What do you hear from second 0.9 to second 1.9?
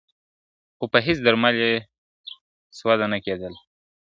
په هیڅ درمل یې